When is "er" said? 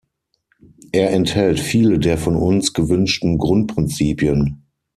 0.91-1.11